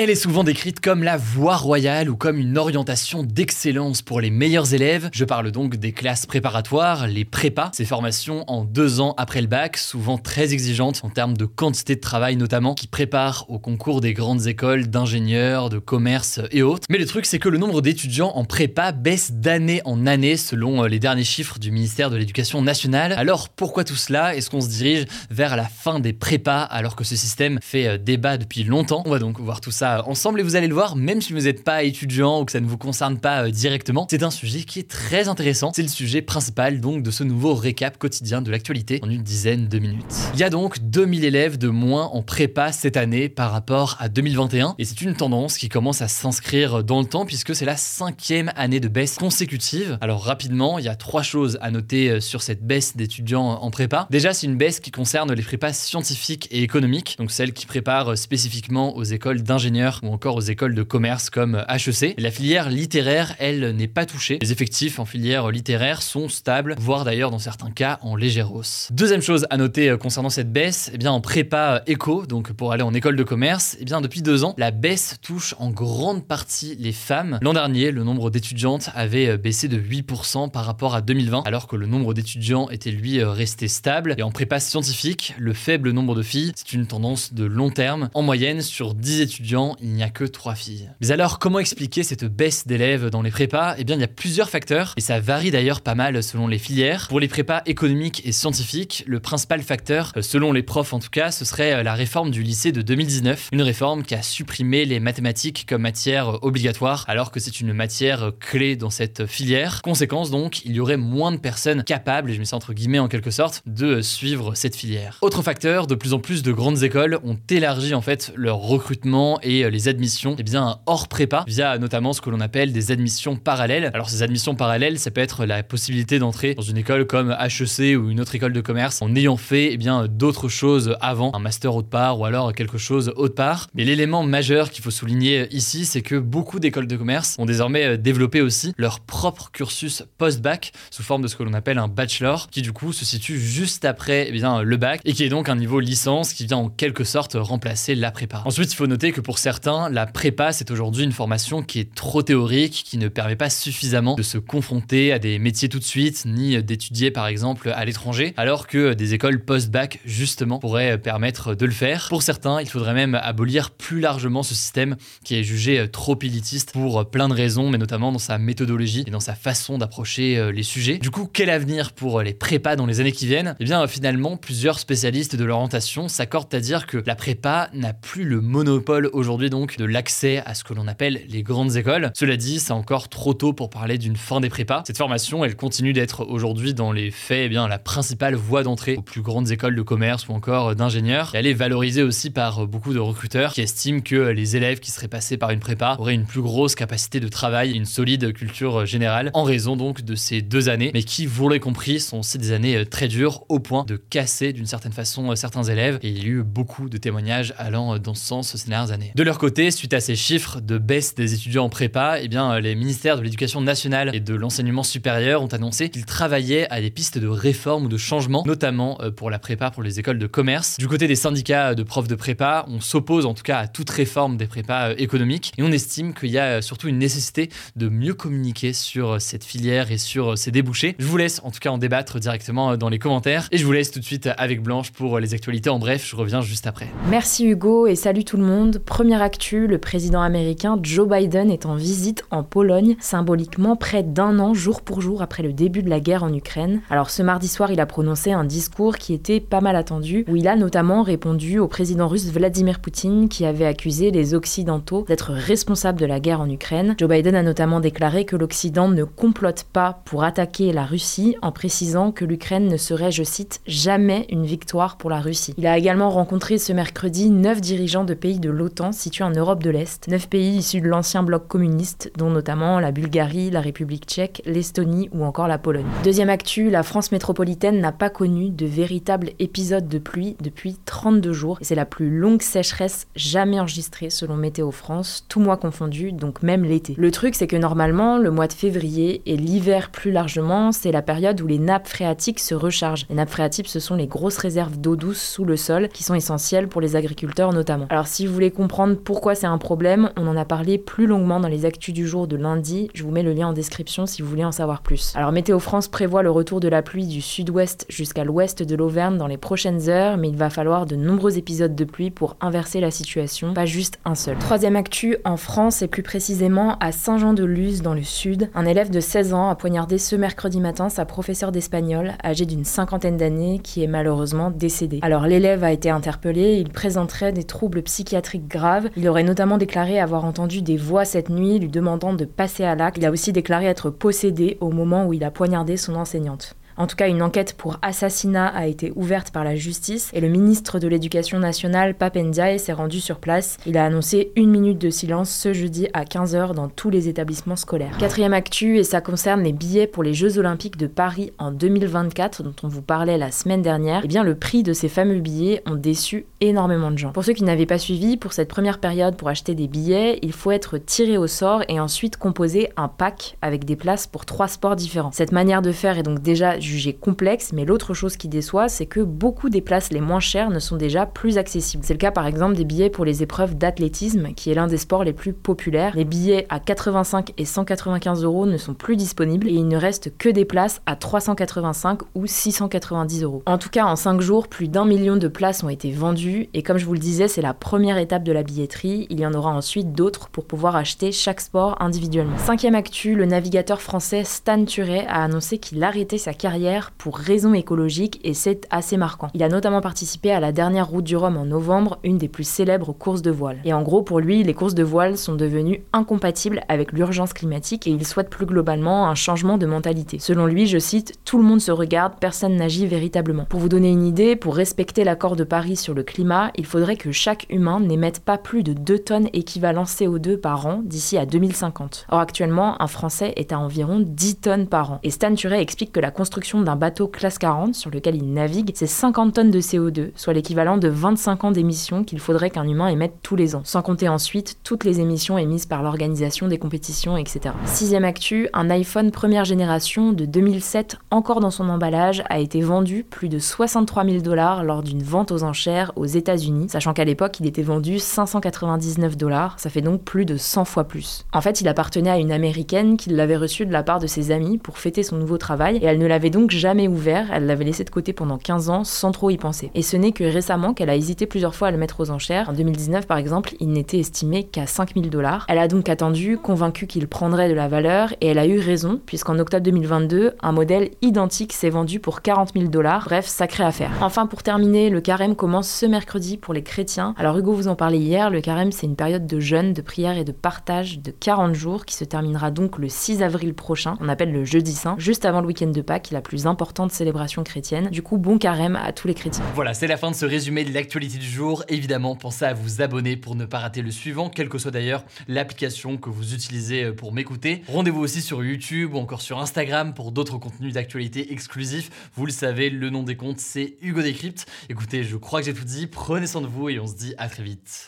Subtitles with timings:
[0.00, 4.30] Elle est souvent décrite comme la voie royale ou comme une orientation d'excellence pour les
[4.30, 5.10] meilleurs élèves.
[5.12, 9.48] Je parle donc des classes préparatoires, les prépas, ces formations en deux ans après le
[9.48, 14.00] bac, souvent très exigeantes en termes de quantité de travail notamment, qui préparent au concours
[14.00, 16.86] des grandes écoles d'ingénieurs, de commerce et autres.
[16.88, 20.84] Mais le truc c'est que le nombre d'étudiants en prépa baisse d'année en année selon
[20.84, 23.14] euh, les derniers chiffres du ministère de l'Éducation nationale.
[23.14, 24.36] Alors pourquoi tout cela?
[24.36, 27.98] Est-ce qu'on se dirige vers la fin des prépas alors que ce système fait euh,
[27.98, 29.02] débat depuis longtemps?
[29.04, 31.42] On va donc voir tout ça ensemble et vous allez le voir, même si vous
[31.42, 34.60] n'êtes pas étudiant ou que ça ne vous concerne pas euh, directement, c'est un sujet
[34.60, 35.72] qui est très intéressant.
[35.74, 39.68] C'est le sujet principal donc de ce nouveau récap quotidien de l'actualité en une dizaine
[39.68, 40.04] de minutes.
[40.34, 44.08] Il y a donc 2000 élèves de moins en prépa cette année par rapport à
[44.08, 47.76] 2021 et c'est une tendance qui commence à s'inscrire dans le temps puisque c'est la
[47.76, 49.98] cinquième année de baisse consécutive.
[50.00, 53.70] Alors rapidement, il y a trois choses à noter euh, sur cette baisse d'étudiants en
[53.70, 54.06] prépa.
[54.10, 58.16] Déjà, c'est une baisse qui concerne les prépas scientifiques et économiques, donc celles qui préparent
[58.16, 62.14] spécifiquement aux écoles d'ingénieurs ou encore aux écoles de commerce comme HEC.
[62.18, 64.38] La filière littéraire, elle, n'est pas touchée.
[64.42, 68.88] Les effectifs en filière littéraire sont stables, voire d'ailleurs dans certains cas en légère hausse.
[68.90, 72.72] Deuxième chose à noter euh, concernant cette baisse, eh bien en prépa éco, donc pour
[72.72, 76.26] aller en école de commerce, eh bien depuis deux ans, la baisse touche en grande
[76.26, 77.38] partie les femmes.
[77.42, 81.68] L'an dernier, le nombre d'étudiantes avait euh, baissé de 8% par rapport à 2020, alors
[81.68, 84.14] que le nombre d'étudiants était lui euh, resté stable.
[84.18, 88.10] Et en prépa scientifique, le faible nombre de filles, c'est une tendance de long terme.
[88.14, 90.90] En moyenne, sur 10 étudiants, il n'y a que 3 filles.
[91.00, 93.74] Mais alors, comment expliquer cette baisse d'élèves dans les prépas?
[93.78, 96.58] Eh bien, il y a plusieurs facteurs, et ça varie d'ailleurs pas mal selon les
[96.58, 97.06] filières.
[97.08, 101.10] Pour les prépas économiques et scientifiques, le principal facteur, euh, selon les profs en tout
[101.10, 104.84] cas, ce serait euh, la réforme du lycée de 2019, une réforme qui a supprimé
[104.84, 109.82] les mathématiques comme matière euh, obligatoire, alors que c'est une matière clé dans cette filière.
[109.82, 113.08] Conséquence donc, il y aurait moins de personnes capables, je mets ça entre guillemets en
[113.08, 115.18] quelque sorte, de suivre cette filière.
[115.20, 119.38] Autre facteur, de plus en plus de grandes écoles ont élargi en fait leur recrutement
[119.48, 123.90] les admissions eh bien, hors prépa, via notamment ce que l'on appelle des admissions parallèles.
[123.94, 127.98] Alors ces admissions parallèles, ça peut être la possibilité d'entrer dans une école comme HEC
[127.98, 131.74] ou une autre école de commerce en ayant fait eh d'autres choses avant, un master
[131.74, 133.68] autre part ou alors quelque chose autre part.
[133.74, 137.84] Mais l'élément majeur qu'il faut souligner ici, c'est que beaucoup d'écoles de commerce ont désormais
[137.84, 141.88] euh, développé aussi leur propre cursus post-bac sous forme de ce que l'on appelle un
[141.88, 145.28] bachelor, qui du coup se situe juste après eh bien, le bac et qui est
[145.28, 148.42] donc un niveau licence qui vient en quelque sorte remplacer la prépa.
[148.44, 151.94] Ensuite, il faut noter que pour certains, la prépa, c'est aujourd'hui une formation qui est
[151.94, 155.84] trop théorique, qui ne permet pas suffisamment de se confronter à des métiers tout de
[155.84, 161.54] suite, ni d'étudier par exemple à l'étranger, alors que des écoles post-bac, justement, pourraient permettre
[161.54, 162.08] de le faire.
[162.08, 166.72] Pour certains, il faudrait même abolir plus largement ce système qui est jugé trop élitiste
[166.72, 170.50] pour plein de raisons, mais notamment dans sa méthodologie et dans sa façon d'approcher euh,
[170.50, 170.98] les sujets.
[170.98, 173.54] Du coup, quel avenir pour les prépas dans les années qui viennent?
[173.60, 178.24] Eh bien, finalement, plusieurs spécialistes de l'orientation s'accordent à dire que la prépa n'a plus
[178.24, 182.10] le monopole aujourd'hui donc de l'accès à ce que l'on appelle les grandes écoles.
[182.14, 184.82] Cela dit, c'est encore trop tôt pour parler d'une fin des prépas.
[184.86, 188.96] Cette formation, elle continue d'être aujourd'hui dans les faits eh bien, la principale voie d'entrée
[188.96, 191.32] aux plus grandes écoles de commerce ou encore d'ingénieurs.
[191.34, 195.08] elle est valorisée aussi par beaucoup de recruteurs qui estiment que les élèves qui seraient
[195.08, 198.86] passés par une prépa auraient une plus grosse capacité de travail et une solide culture
[198.86, 202.38] générale en raison donc de ces deux années, mais qui, vous l'avez compris, sont aussi
[202.38, 205.98] des années très dures au point de casser d'une certaine façon certains élèves.
[206.02, 209.12] Et il y a eu beaucoup de témoignages allant dans ce sens ces dernières années.
[209.18, 212.60] De leur côté, suite à ces chiffres de baisse des étudiants en prépa, eh bien,
[212.60, 216.90] les ministères de l'Éducation nationale et de l'enseignement supérieur ont annoncé qu'ils travaillaient à des
[216.90, 220.28] pistes de réforme ou de changement, notamment euh, pour la prépa pour les écoles de
[220.28, 220.76] commerce.
[220.78, 223.90] Du côté des syndicats de profs de prépa, on s'oppose en tout cas à toute
[223.90, 227.50] réforme des prépas euh, économiques et on estime qu'il y a euh, surtout une nécessité
[227.74, 230.94] de mieux communiquer sur cette filière et sur ses débouchés.
[230.96, 233.72] Je vous laisse en tout cas en débattre directement dans les commentaires et je vous
[233.72, 235.70] laisse tout de suite avec Blanche pour les actualités.
[235.70, 236.86] En bref, je reviens juste après.
[237.10, 238.80] Merci Hugo et salut tout le monde.
[239.08, 244.38] Première actu, le président américain Joe Biden est en visite en Pologne, symboliquement près d'un
[244.38, 246.82] an jour pour jour après le début de la guerre en Ukraine.
[246.90, 250.36] Alors ce mardi soir, il a prononcé un discours qui était pas mal attendu, où
[250.36, 255.32] il a notamment répondu au président russe Vladimir Poutine qui avait accusé les Occidentaux d'être
[255.32, 256.94] responsables de la guerre en Ukraine.
[256.98, 261.50] Joe Biden a notamment déclaré que l'Occident ne complote pas pour attaquer la Russie en
[261.50, 265.54] précisant que l'Ukraine ne serait, je cite, jamais une victoire pour la Russie.
[265.56, 269.62] Il a également rencontré ce mercredi neuf dirigeants de pays de l'OTAN situés en Europe
[269.62, 274.06] de l'Est, neuf pays issus de l'ancien bloc communiste, dont notamment la Bulgarie, la République
[274.06, 275.86] tchèque, l'Estonie ou encore la Pologne.
[276.04, 281.32] Deuxième actu, la France métropolitaine n'a pas connu de véritable épisode de pluie depuis 32
[281.32, 281.58] jours.
[281.62, 286.64] C'est la plus longue sécheresse jamais enregistrée selon Météo France, tout mois confondu, donc même
[286.64, 286.94] l'été.
[286.98, 291.02] Le truc, c'est que normalement, le mois de février et l'hiver plus largement, c'est la
[291.02, 293.06] période où les nappes phréatiques se rechargent.
[293.08, 296.14] Les nappes phréatiques, ce sont les grosses réserves d'eau douce sous le sol qui sont
[296.14, 297.86] essentielles pour les agriculteurs notamment.
[297.90, 301.40] Alors si vous voulez comprendre pourquoi c'est un problème, on en a parlé plus longuement
[301.40, 302.90] dans les actus du jour de lundi.
[302.94, 305.12] Je vous mets le lien en description si vous voulez en savoir plus.
[305.16, 309.18] Alors Météo France prévoit le retour de la pluie du sud-ouest jusqu'à l'ouest de l'Auvergne
[309.18, 312.80] dans les prochaines heures, mais il va falloir de nombreux épisodes de pluie pour inverser
[312.80, 314.38] la situation, pas juste un seul.
[314.38, 319.00] Troisième actu, en France et plus précisément à Saint-Jean-de-Luz dans le sud, un élève de
[319.00, 323.82] 16 ans a poignardé ce mercredi matin sa professeure d'espagnol âgée d'une cinquantaine d'années qui
[323.82, 325.00] est malheureusement décédée.
[325.02, 328.77] Alors l'élève a été interpellé, il présenterait des troubles psychiatriques graves.
[328.96, 332.74] Il aurait notamment déclaré avoir entendu des voix cette nuit lui demandant de passer à
[332.74, 332.98] l'acte.
[332.98, 336.54] Il a aussi déclaré être possédé au moment où il a poignardé son enseignante.
[336.78, 340.28] En tout cas, une enquête pour assassinat a été ouverte par la justice et le
[340.28, 343.56] ministre de l'Éducation nationale, Papendiaï, s'est rendu sur place.
[343.66, 347.56] Il a annoncé une minute de silence ce jeudi à 15h dans tous les établissements
[347.56, 347.98] scolaires.
[347.98, 352.44] Quatrième actu, et ça concerne les billets pour les Jeux Olympiques de Paris en 2024,
[352.44, 354.02] dont on vous parlait la semaine dernière.
[354.04, 357.10] Eh bien, le prix de ces fameux billets ont déçu énormément de gens.
[357.10, 360.32] Pour ceux qui n'avaient pas suivi, pour cette première période pour acheter des billets, il
[360.32, 364.46] faut être tiré au sort et ensuite composer un pack avec des places pour trois
[364.46, 365.10] sports différents.
[365.10, 368.86] Cette manière de faire est donc déjà jugé complexe, mais l'autre chose qui déçoit, c'est
[368.86, 371.84] que beaucoup des places les moins chères ne sont déjà plus accessibles.
[371.84, 374.76] C'est le cas par exemple des billets pour les épreuves d'athlétisme, qui est l'un des
[374.76, 375.96] sports les plus populaires.
[375.96, 380.16] Les billets à 85 et 195 euros ne sont plus disponibles et il ne reste
[380.16, 383.42] que des places à 385 ou 690 euros.
[383.46, 386.62] En tout cas, en 5 jours, plus d'un million de places ont été vendues et
[386.62, 389.06] comme je vous le disais, c'est la première étape de la billetterie.
[389.10, 392.38] Il y en aura ensuite d'autres pour pouvoir acheter chaque sport individuellement.
[392.38, 396.57] Cinquième actu, le navigateur français Stan Turet a annoncé qu'il arrêtait sa carrière
[396.98, 399.28] pour raisons écologiques et c'est assez marquant.
[399.34, 402.46] Il a notamment participé à la dernière route du Rhum en novembre, une des plus
[402.46, 403.58] célèbres courses de voile.
[403.64, 407.86] Et en gros, pour lui, les courses de voile sont devenues incompatibles avec l'urgence climatique
[407.86, 410.18] et il souhaite plus globalement un changement de mentalité.
[410.18, 413.44] Selon lui, je cite, Tout le monde se regarde, personne n'agit véritablement.
[413.44, 416.96] Pour vous donner une idée, pour respecter l'accord de Paris sur le climat, il faudrait
[416.96, 421.26] que chaque humain n'émette pas plus de 2 tonnes équivalent CO2 par an d'ici à
[421.26, 422.06] 2050.
[422.10, 425.00] Or actuellement, un Français est à environ 10 tonnes par an.
[425.02, 428.70] Et Stan Turet explique que la construction d'un bateau classe 40 sur lequel il navigue,
[428.74, 432.88] c'est 50 tonnes de CO2, soit l'équivalent de 25 ans d'émissions qu'il faudrait qu'un humain
[432.88, 437.18] émette tous les ans, sans compter ensuite toutes les émissions émises par l'organisation des compétitions,
[437.18, 437.54] etc.
[437.66, 443.04] Sixième actu, un iPhone première génération de 2007 encore dans son emballage a été vendu
[443.04, 447.40] plus de 63 000 dollars lors d'une vente aux enchères aux États-Unis, sachant qu'à l'époque
[447.40, 451.26] il était vendu 599 dollars, ça fait donc plus de 100 fois plus.
[451.32, 454.30] En fait, il appartenait à une américaine qui l'avait reçu de la part de ses
[454.30, 457.64] amis pour fêter son nouveau travail et elle ne l'avait donc jamais ouvert, elle l'avait
[457.64, 459.70] laissé de côté pendant 15 ans sans trop y penser.
[459.74, 462.48] Et ce n'est que récemment qu'elle a hésité plusieurs fois à le mettre aux enchères.
[462.48, 465.46] En 2019 par exemple, il n'était estimé qu'à 5000 dollars.
[465.48, 469.00] Elle a donc attendu, convaincue qu'il prendrait de la valeur, et elle a eu raison,
[469.04, 473.04] puisqu'en octobre 2022, un modèle identique s'est vendu pour 40 000 dollars.
[473.06, 473.90] Bref, sacrée affaire.
[474.00, 477.14] Enfin, pour terminer, le carême commence ce mercredi pour les chrétiens.
[477.18, 480.16] Alors Hugo vous en parlait hier, le carême c'est une période de jeûne, de prière
[480.16, 483.96] et de partage de 40 jours qui se terminera donc le 6 avril prochain.
[484.00, 487.90] On appelle le jeudi saint, juste avant le week-end de Pâques, plus importante célébration chrétienne.
[487.90, 489.44] Du coup, bon carême à tous les chrétiens.
[489.54, 491.64] Voilà, c'est la fin de ce résumé de l'actualité du jour.
[491.68, 495.04] Évidemment, pensez à vous abonner pour ne pas rater le suivant, quelle que soit d'ailleurs
[495.26, 497.62] l'application que vous utilisez euh, pour m'écouter.
[497.68, 501.90] Rendez-vous aussi sur YouTube ou encore sur Instagram pour d'autres contenus d'actualité exclusifs.
[502.14, 504.46] Vous le savez, le nom des comptes, c'est Hugo Décrypte.
[504.68, 505.86] Écoutez, je crois que j'ai tout dit.
[505.86, 507.87] Prenez soin de vous et on se dit à très vite.